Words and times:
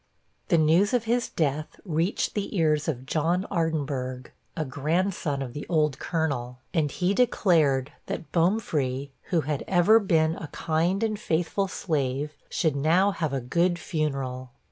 The 0.47 0.57
news 0.57 0.95
of 0.95 1.03
his 1.03 1.29
death 1.29 1.79
reached 1.85 2.33
the 2.33 2.57
ears 2.57 2.87
of 2.87 3.05
John 3.05 3.45
Ardinburgh, 3.51 4.31
a 4.57 4.65
grandson 4.65 5.43
of 5.43 5.53
the 5.53 5.67
old 5.69 5.99
Colonel; 5.99 6.57
and 6.73 6.89
he 6.89 7.13
declared 7.13 7.91
that 8.07 8.31
'Bomefree, 8.31 9.11
who 9.25 9.41
had 9.41 9.63
ever 9.67 9.99
been 9.99 10.37
a 10.37 10.47
kind 10.47 11.03
and 11.03 11.19
faithful 11.19 11.67
slave, 11.67 12.31
should 12.49 12.75
now 12.75 13.11
have 13.11 13.31
a 13.31 13.39
good 13.41 13.77
funeral.' 13.77 14.49